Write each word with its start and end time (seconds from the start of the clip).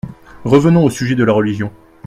Revenons 0.45 0.83
au 0.85 0.89
sujet 0.89 1.13
de 1.13 1.23
la 1.23 1.31
religion. 1.31 1.71